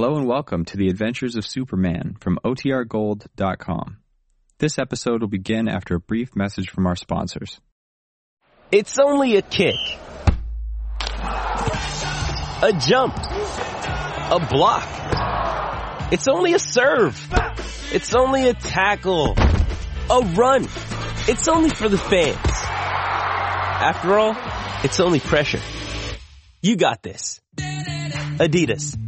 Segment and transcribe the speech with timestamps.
[0.00, 3.96] Hello and welcome to the Adventures of Superman from OTRGold.com.
[4.60, 7.60] This episode will begin after a brief message from our sponsors.
[8.70, 9.74] It's only a kick,
[11.20, 16.12] a jump, a block.
[16.12, 17.20] It's only a serve.
[17.90, 20.62] It's only a tackle, a run.
[21.26, 22.38] It's only for the fans.
[23.82, 24.36] After all,
[24.84, 25.60] it's only pressure.
[26.62, 27.40] You got this.
[27.56, 29.07] Adidas.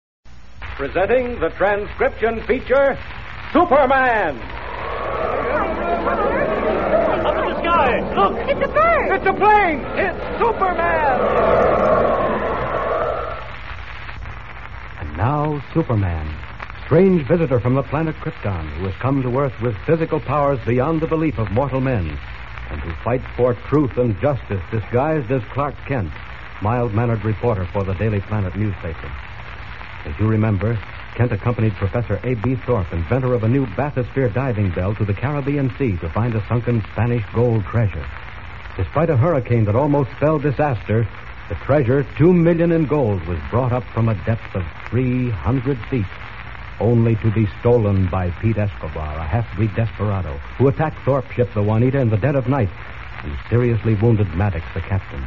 [0.75, 2.97] Presenting the transcription feature,
[3.53, 4.37] Superman.
[7.21, 8.15] Up in the sky!
[8.15, 8.37] Look!
[8.49, 9.11] It's a bird!
[9.11, 9.79] It's a plane!
[9.99, 11.19] It's Superman!
[14.99, 16.27] And now, Superman,
[16.85, 21.01] strange visitor from the planet Krypton, who has come to Earth with physical powers beyond
[21.01, 22.17] the belief of mortal men,
[22.69, 26.11] and who fights for truth and justice disguised as Clark Kent,
[26.61, 29.11] mild-mannered reporter for the Daily Planet newspaper.
[30.05, 30.79] As you remember,
[31.15, 32.55] Kent accompanied Professor A.B.
[32.65, 36.45] Thorpe, inventor of a new bathysphere diving bell, to the Caribbean Sea to find a
[36.47, 38.05] sunken Spanish gold treasure.
[38.77, 41.07] Despite a hurricane that almost spelled disaster,
[41.49, 46.05] the treasure, two million in gold, was brought up from a depth of 300 feet,
[46.79, 51.61] only to be stolen by Pete Escobar, a half-breed desperado, who attacked Thorpe's ship, the
[51.61, 52.69] Juanita, in the dead of night
[53.23, 55.23] and seriously wounded Maddox, the captain.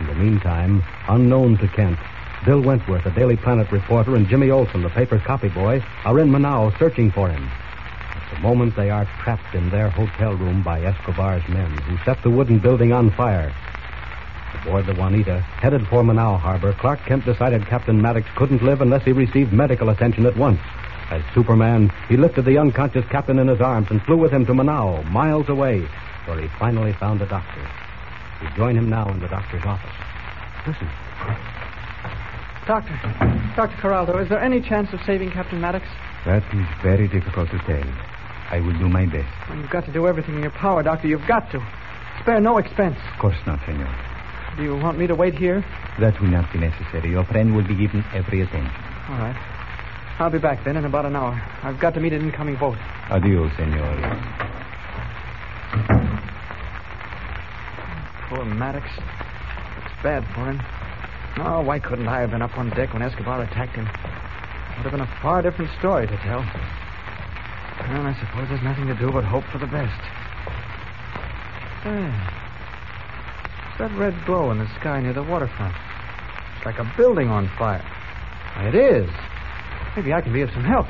[0.00, 1.98] In the meantime, unknown to Kent,
[2.44, 6.28] Bill Wentworth, a Daily Planet reporter, and Jimmy Olsen, the paper's copy boy, are in
[6.28, 7.44] Manaus searching for him.
[7.44, 12.20] At the moment, they are trapped in their hotel room by Escobar's men, who set
[12.24, 13.54] the wooden building on fire.
[14.54, 19.04] Aboard the Juanita, headed for Manao Harbor, Clark Kent decided Captain Maddox couldn't live unless
[19.04, 20.60] he received medical attention at once.
[21.10, 24.52] As Superman, he lifted the unconscious captain in his arms and flew with him to
[24.52, 25.86] Manao, miles away,
[26.24, 27.68] where he finally found a doctor.
[28.40, 29.90] We join him now in the doctor's office.
[30.66, 30.88] Listen.
[32.66, 32.94] Doctor,
[33.56, 33.76] Dr.
[33.80, 35.84] Corraldo, is there any chance of saving Captain Maddox?
[36.24, 37.82] That is very difficult to tell.
[38.50, 39.26] I will do my best.
[39.48, 41.08] Well, you've got to do everything in your power, Doctor.
[41.08, 41.60] You've got to.
[42.20, 42.96] Spare no expense.
[43.12, 43.92] Of course not, senor.
[44.56, 45.64] Do you want me to wait here?
[45.98, 47.10] That will not be necessary.
[47.10, 48.70] Your friend will be given every attention.
[49.08, 49.36] All right.
[50.20, 51.32] I'll be back then in about an hour.
[51.62, 52.76] I've got to meet an incoming boat.
[53.10, 53.96] Adios, senor.
[58.28, 58.86] Poor Maddox.
[58.86, 60.60] It's bad for him.
[61.38, 63.86] Oh, why couldn't I have been up on deck when Escobar attacked him?
[63.86, 66.40] Would have been a far different story to tell.
[66.40, 70.00] Well, I suppose there's nothing to do but hope for the best.
[73.64, 75.74] What's that red glow in the sky near the waterfront?
[76.56, 77.84] It's like a building on fire.
[78.68, 79.10] It is.
[79.96, 80.86] Maybe I can be of some help.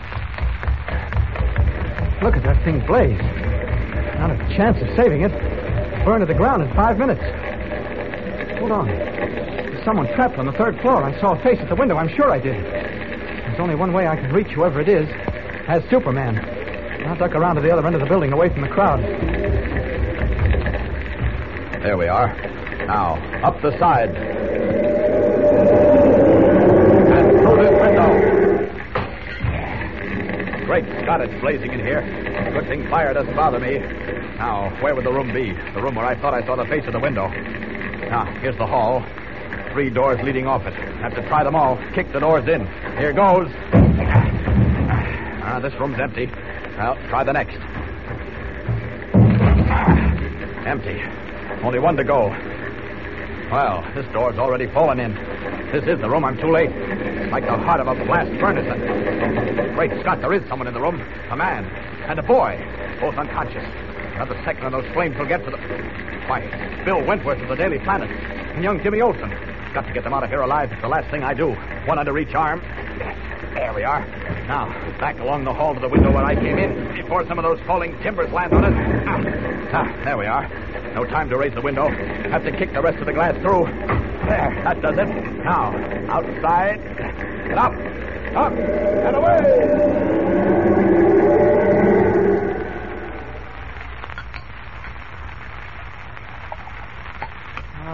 [2.23, 3.19] Look at that thing blaze.
[4.19, 5.33] Not a chance of saving it.
[6.05, 7.23] Burn to the ground in five minutes.
[8.62, 8.87] Hold on.
[8.87, 11.03] There's someone trapped on the third floor.
[11.03, 11.97] I saw a face at the window.
[11.97, 12.65] I'm sure I did.
[12.65, 15.09] There's only one way I can reach whoever it is.
[15.67, 16.39] As Superman.
[17.05, 19.00] I'll duck around to the other end of the building away from the crowd.
[21.83, 22.28] There we are.
[22.87, 24.11] Now, up the side.
[27.11, 28.14] And through this window.
[30.67, 32.03] Great Scott, it's blazing in here.
[32.53, 33.79] Good thing fire doesn't bother me.
[34.37, 35.53] Now, where would the room be?
[35.75, 37.29] The room where I thought I saw the face of the window.
[38.12, 39.03] Now, here's the hall.
[39.73, 40.75] Three doors leading off it.
[41.00, 41.79] Have to try them all.
[41.94, 42.67] Kick the doors in.
[42.99, 43.49] Here goes.
[45.41, 46.26] Ah, this room's empty.
[46.76, 47.56] Well, try the next.
[50.67, 51.00] Empty.
[51.64, 52.29] Only one to go.
[53.50, 55.14] Well, this door's already fallen in.
[55.73, 56.26] This is the room.
[56.26, 56.69] I'm too late.
[57.31, 58.69] Like the heart of a blast furnace.
[59.75, 61.00] Great Scott, there is someone in the room.
[61.31, 62.62] A man and a boy.
[63.00, 63.64] Both unconscious.
[64.23, 65.57] Another second and those flames will get to the...
[66.29, 66.47] Why,
[66.85, 68.09] Bill Wentworth of the Daily Planet.
[68.09, 69.29] And young Jimmy Olsen.
[69.75, 70.71] Got to get them out of here alive.
[70.71, 71.55] It's the last thing I do.
[71.87, 72.61] One under each arm.
[73.53, 74.07] There we are.
[74.47, 74.69] Now,
[75.01, 77.59] back along the hall to the window where I came in before some of those
[77.67, 78.73] falling timbers land on us.
[79.09, 79.25] Ah,
[79.73, 80.49] ah, there we are.
[80.95, 81.89] No time to raise the window.
[81.89, 83.65] Have to kick the rest of the glass through.
[83.65, 85.09] There, that does it.
[85.43, 85.75] Now,
[86.09, 86.79] outside.
[86.79, 87.73] And up,
[88.37, 90.13] up, and away!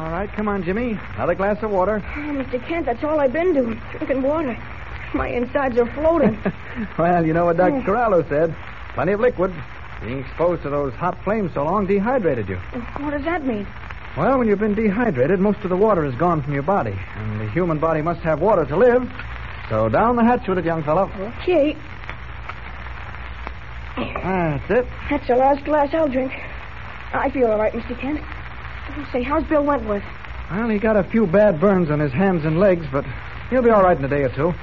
[0.08, 0.96] All right, come on, Jimmy.
[1.16, 2.00] Another glass of water.
[2.14, 2.64] Oh, Mr.
[2.64, 3.82] Kent, that's all I've been doing.
[3.90, 4.56] Drinking water.
[5.12, 6.38] My insides are floating.
[6.98, 7.78] well, you know what Dr.
[7.78, 7.82] Oh.
[7.82, 8.54] Corralo said.
[8.94, 9.52] Plenty of liquid.
[10.00, 12.54] Being exposed to those hot flames so long dehydrated you.
[12.56, 13.66] what does that mean?
[14.16, 16.96] Well, when you've been dehydrated, most of the water is gone from your body.
[17.16, 19.10] And the human body must have water to live.
[19.68, 21.10] So down the hatch with it, young fellow.
[21.42, 21.76] Okay.
[23.96, 24.86] Ah, That's it.
[25.10, 26.32] That's the last glass I'll drink.
[27.12, 27.98] I feel all right, Mr.
[27.98, 28.20] Kent.
[29.12, 30.04] Say, how's Bill Wentworth?
[30.50, 33.04] Well, he got a few bad burns on his hands and legs, but
[33.50, 34.54] he'll be all right in a day or two.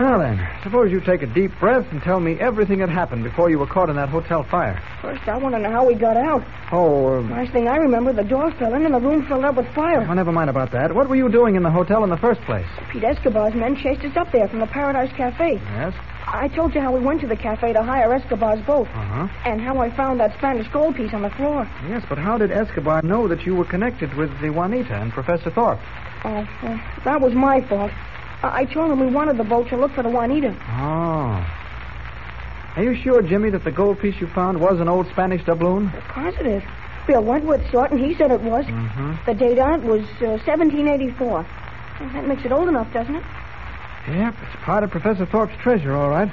[0.00, 3.50] Now then, suppose you take a deep breath and tell me everything that happened before
[3.50, 4.82] you were caught in that hotel fire.
[5.02, 6.42] First, I want to know how we got out.
[6.72, 9.56] Oh, uh, Last thing I remember, the door fell in and the room filled up
[9.56, 10.00] with fire.
[10.00, 10.94] well, never mind about that.
[10.94, 12.66] What were you doing in the hotel in the first place?
[12.90, 15.60] Pete Escobar's men chased us up there from the Paradise Cafe.
[15.62, 15.92] Yes.
[16.26, 18.86] I told you how we went to the cafe to hire Escobar's boat.
[18.88, 19.28] Uh-huh.
[19.44, 21.68] And how I found that Spanish gold piece on the floor.
[21.88, 25.50] Yes, but how did Escobar know that you were connected with the Juanita and Professor
[25.50, 25.80] Thorpe?
[26.24, 27.90] Oh, well, that was my fault.
[28.42, 30.56] I, told him we wanted the boat to look for the Juanita.
[30.68, 31.46] Oh.
[32.76, 35.90] Are you sure, Jimmy, that the gold piece you found was an old Spanish doubloon?
[36.08, 36.64] Positive.
[37.06, 38.64] Bill Wentworth saw it, and he said it was.
[38.64, 39.14] Mm-hmm.
[39.26, 41.28] The date on it was uh, 1784.
[41.28, 41.46] Well,
[42.12, 43.24] that makes it old enough, doesn't it?
[44.08, 46.32] Yep, it's part of Professor Thorpe's treasure, all right.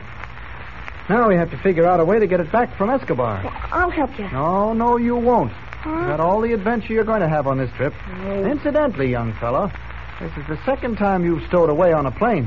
[1.10, 3.42] Now we have to figure out a way to get it back from Escobar.
[3.72, 4.30] I'll help you.
[4.32, 5.52] No, no, you won't.
[5.52, 6.08] Huh?
[6.08, 7.94] Got all the adventure you're going to have on this trip.
[8.10, 8.46] Oh.
[8.46, 9.72] Incidentally, young fellow,
[10.20, 12.46] this is the second time you've stowed away on a plane.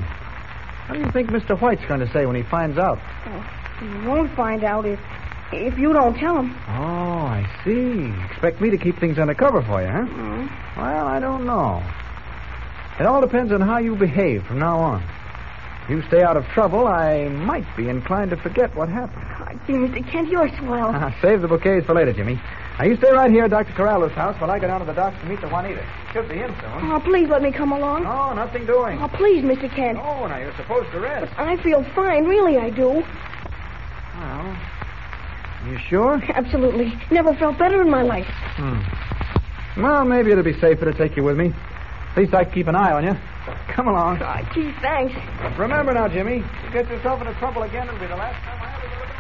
[0.87, 1.61] What do you think Mr.
[1.61, 2.99] White's going to say when he finds out?
[3.27, 3.51] Oh,
[3.81, 4.99] he won't find out if
[5.53, 6.55] if you don't tell him.
[6.69, 8.13] Oh, I see.
[8.31, 10.03] Expect me to keep things undercover for you, huh?
[10.03, 10.81] Mm-hmm.
[10.81, 11.83] Well, I don't know.
[12.99, 15.03] It all depends on how you behave from now on.
[15.85, 19.25] If you stay out of trouble, I might be inclined to forget what happened.
[19.27, 20.09] I see, Mr.
[20.09, 21.13] Kent, you're swell.
[21.21, 22.41] Save the bouquets for later, Jimmy.
[22.81, 23.75] Now, you stay right here at Dr.
[23.75, 25.85] Corralo's house while I go down to the docks to meet the Juanita.
[26.07, 26.91] She should be in soon.
[26.91, 28.05] Oh, please let me come along.
[28.05, 28.99] No, nothing doing.
[29.03, 29.69] Oh, please, Mr.
[29.69, 29.99] Kent.
[30.01, 31.31] Oh, now you're supposed to rest.
[31.39, 33.05] I feel fine, really, I do.
[34.17, 34.57] Well,
[35.69, 36.23] you sure?
[36.33, 36.99] Absolutely.
[37.11, 38.25] Never felt better in my life.
[38.57, 39.83] Hmm.
[39.83, 41.53] Well, maybe it'll be safer to take you with me.
[42.13, 43.15] At least I can keep an eye on you.
[43.75, 44.23] Come along.
[44.23, 45.13] Oh, gee, thanks.
[45.59, 48.73] Remember now, Jimmy, you get yourself into trouble again, it'll be the last time I
[48.73, 49.11] ever get it.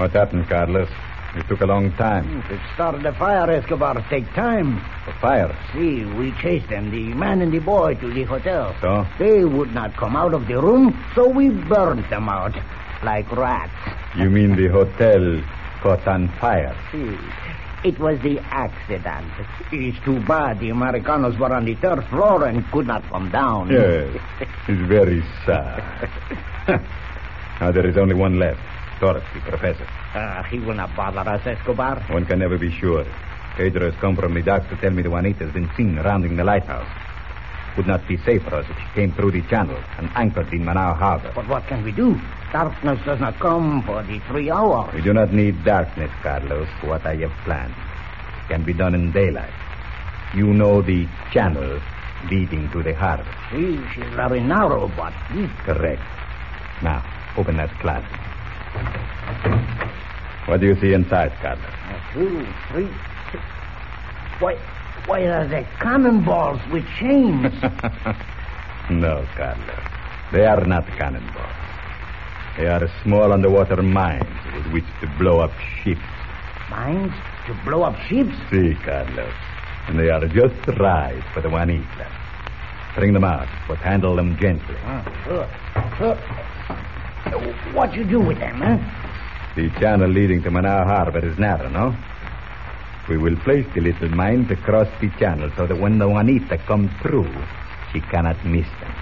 [0.00, 0.88] What happened, Carlos?
[1.34, 2.24] It took a long time.
[2.24, 4.82] Hmm, to start the fire, Escobar, take time.
[5.06, 5.56] The fire.
[5.72, 8.74] See, we chased them, the man and the boy, to the hotel.
[8.80, 9.06] So?
[9.18, 12.56] They would not come out of the room, so we burned them out
[13.04, 13.72] like rats.
[14.16, 15.42] You mean the hotel
[15.82, 16.74] caught on fire?
[16.90, 17.16] See,
[17.84, 19.32] it was the accident.
[19.72, 23.70] It's too bad the Americanos were on the third floor and could not come down.
[23.70, 24.20] Yes.
[24.68, 26.10] It's very sad.
[27.60, 28.60] now there is only one left.
[28.98, 29.86] Torres, the professor.
[30.14, 32.00] Ah, he will not bother us, Escobar.
[32.10, 33.06] One can never be sure.
[33.56, 36.36] Pedro has come from the docks to tell me the Juanita has been seen rounding
[36.36, 36.88] the lighthouse.
[37.76, 40.60] Would not be safe for us if she came through the channel and anchored in
[40.64, 41.32] Manao Harbor.
[41.34, 42.20] But what can we do?
[42.52, 44.92] Darkness does not come for the three hours.
[44.92, 47.74] We do not need darkness, Carlos, for what I have planned.
[48.48, 49.52] Can be done in daylight.
[50.34, 51.80] You know the channel
[52.28, 53.24] leading to the harbor.
[53.52, 56.02] See, she's very narrow, but hmm, Correct.
[56.82, 57.04] Now,
[57.36, 58.10] open that closet.
[60.46, 61.64] What do you see inside, Carlos?
[62.12, 62.88] two, three,
[63.30, 63.42] six.
[64.40, 64.56] Why,
[65.06, 67.52] why are they cannonballs with chains?
[68.90, 69.84] no, Carlos.
[70.32, 71.56] They are not cannonballs.
[72.56, 75.52] They are small underwater mines with which to blow up
[75.82, 76.00] ships.
[76.70, 77.12] Mines
[77.46, 78.34] to blow up ships?
[78.50, 79.34] See, Carlos.
[79.88, 82.06] And they are just right for the Juanita.
[82.94, 84.76] Bring them out, but handle them gently.
[84.84, 85.48] Ah, sure.
[85.96, 86.16] Sure.
[87.72, 88.78] What you do with them, huh?
[89.56, 91.94] The channel leading to Manao Harbor is narrow, no?
[93.10, 96.92] We will place the little mines across the channel so that when the Juanita comes
[97.02, 97.28] through,
[97.92, 98.94] she cannot miss them.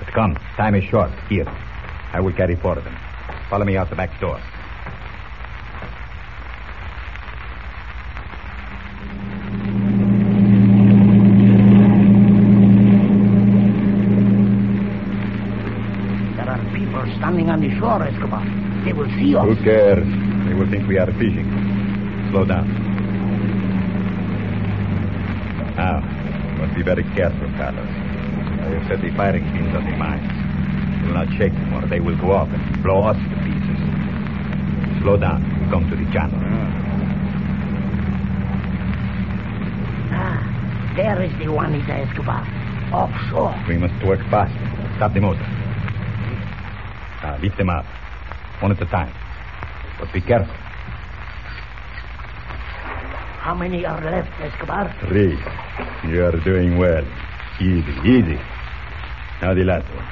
[0.00, 1.12] But come, time is short.
[1.28, 1.46] Here,
[2.12, 2.96] I will carry four of them.
[3.48, 4.40] Follow me out the back door.
[16.34, 18.44] There are people standing on the shore, Escobar.
[18.84, 19.44] They will see us.
[19.44, 20.04] Who cares?
[20.48, 21.48] They will think we are fishing.
[22.32, 22.88] Slow down.
[25.78, 26.00] Now,
[26.58, 27.90] must be very careful, Carlos.
[28.62, 30.30] I have set the firing pins on the mines.
[31.02, 33.80] Do not shake them, or they will go off and blow us to pieces.
[35.02, 35.42] Slow down.
[35.58, 36.38] We come to the channel.
[40.14, 40.38] Ah,
[40.94, 42.46] there is the Juanita Escobar.
[42.92, 43.58] Offshore.
[43.66, 44.54] We must work fast.
[44.96, 45.40] Stop the motor.
[47.22, 47.86] Now, lift them up.
[48.60, 49.12] One at a time.
[49.98, 50.54] But be careful.
[53.48, 54.94] How many are left, Escobar?
[55.08, 55.34] Three.
[56.04, 57.02] You are doing well.
[57.58, 58.38] Easy, easy.
[59.40, 60.06] Now the last one.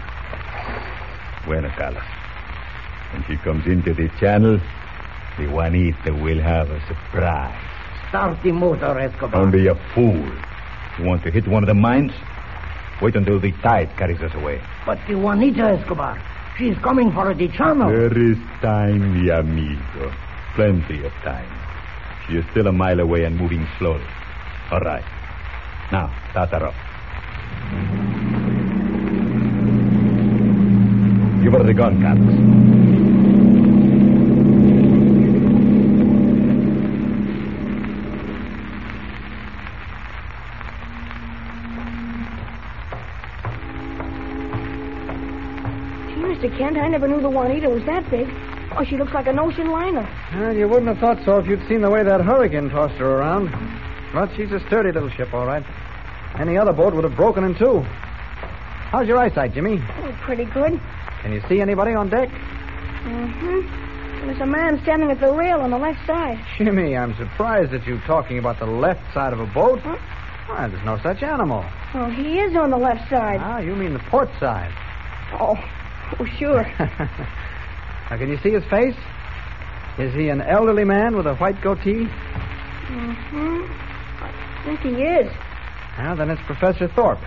[1.45, 2.02] Bueno, Carlos.
[3.12, 4.59] When she comes into the channel,
[5.37, 7.61] the Juanita will have a surprise.
[8.09, 9.43] Start the motor, Escobar.
[9.43, 10.33] Don't be a fool.
[10.99, 12.12] You want to hit one of the mines?
[13.02, 14.62] Wait until the tide carries us away.
[14.87, 16.19] But the Juanita Escobar,
[16.57, 17.90] she's coming for the channel.
[17.90, 20.11] There is time, mi amigo.
[20.55, 21.65] Plenty of time.
[22.28, 24.04] Is still a mile away and moving slowly.
[24.71, 25.04] All right.
[25.92, 26.75] Now, start her up.
[31.42, 32.35] Give her the gun, Carlos.
[46.18, 46.59] Mr.
[46.59, 48.28] Kent, I never knew the Juanita was that big.
[48.78, 50.06] Oh, she looks like an ocean liner.
[50.35, 53.18] Well, you wouldn't have thought so if you'd seen the way that hurricane tossed her
[53.18, 53.50] around.
[54.12, 55.64] But she's a sturdy little ship, all right.
[56.38, 57.80] Any other boat would have broken in two.
[58.90, 59.83] How's your eyesight, Jimmy?
[59.83, 60.78] Oh, pretty good.
[61.23, 62.28] Can you see anybody on deck?
[62.28, 64.26] Mm-hmm.
[64.26, 66.38] There's a man standing at the rail on the left side.
[66.59, 69.80] Jimmy, I'm surprised at you talking about the left side of a boat.
[69.85, 71.64] Why, there's no such animal.
[71.95, 73.40] Oh, he is on the left side.
[73.40, 74.73] Ah, you mean the port side.
[75.40, 75.56] Oh,
[76.21, 76.71] oh sure.
[78.10, 78.96] Now, can you see his face?
[79.98, 82.06] Is he an elderly man with a white goatee?
[82.06, 83.72] mm-hmm.
[84.22, 85.32] I think he is.
[85.98, 87.20] Ah, then it's Professor Thorpe.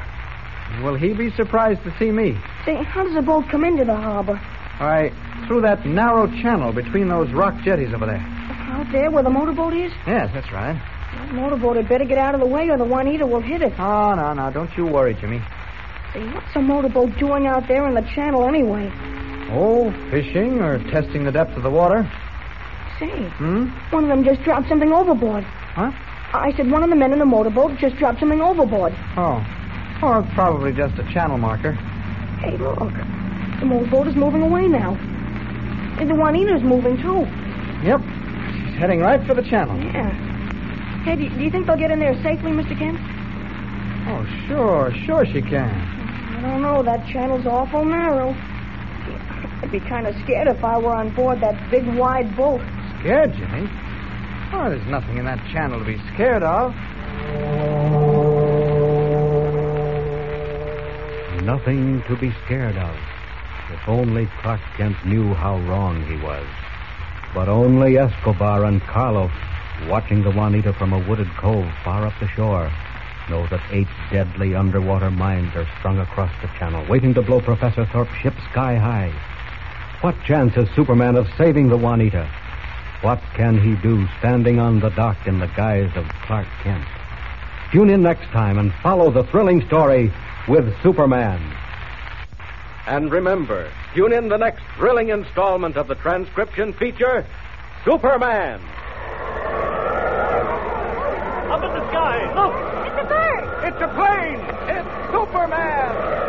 [0.83, 2.37] Will he be surprised to see me?
[2.65, 4.39] Say, how does a boat come into the harbor?
[4.77, 5.11] Why,
[5.47, 8.23] through that narrow channel between those rock jetties over there.
[8.69, 9.91] Out there where the motorboat is?
[10.05, 10.73] Yes, that's right.
[10.75, 13.73] That motorboat had better get out of the way or the Juanita will hit it.
[13.79, 15.41] Oh, no, no, don't you worry, Jimmy.
[16.13, 18.91] Say, what's a motorboat doing out there in the channel anyway?
[19.51, 22.09] Oh, fishing or testing the depth of the water?
[22.99, 23.67] Say, Hmm?
[23.91, 25.43] one of them just dropped something overboard.
[25.43, 25.91] Huh?
[26.33, 28.93] I said one of the men in the motorboat just dropped something overboard.
[29.17, 29.43] Oh.
[30.01, 31.71] Oh, it's probably just a channel marker.
[32.41, 32.77] Hey, look.
[33.59, 34.93] The motorboat is moving away now.
[35.99, 37.25] And the Juanita's moving, too.
[37.83, 38.01] Yep.
[38.01, 39.77] She's heading right for the channel.
[39.83, 40.09] Yeah.
[41.03, 42.77] Hey, do, do you think they'll get in there safely, Mr.
[42.77, 42.97] Kent?
[44.07, 45.69] Oh, sure, sure she can.
[46.37, 46.83] I don't know.
[46.83, 48.33] That channel's awful narrow.
[49.69, 52.59] I'd be kind of scared if I were on board that big, wide boat.
[52.99, 53.69] Scared, Jimmy?
[54.51, 56.73] Oh, there's nothing in that channel to be scared of.
[61.43, 62.97] Nothing to be scared of.
[63.69, 66.47] If only Clark Kent knew how wrong he was.
[67.35, 69.29] But only Escobar and Carlos,
[69.87, 72.71] watching the Juanita from a wooded cove far up the shore,
[73.29, 77.85] know that eight deadly underwater mines are strung across the channel, waiting to blow Professor
[77.85, 79.13] Thorpe's ship sky high.
[80.01, 82.25] What chance has Superman of saving the Juanita?
[83.01, 86.85] What can he do standing on the dock in the guise of Clark Kent?
[87.73, 90.13] Tune in next time and follow the thrilling story
[90.47, 91.41] with Superman.
[92.87, 97.25] And remember, tune in the next thrilling installment of the transcription feature,
[97.83, 98.61] Superman.
[101.51, 102.33] Up in the sky.
[102.35, 102.55] Look.
[102.87, 103.43] It's a bird.
[103.67, 104.39] It's a plane.
[104.77, 106.28] It's Superman.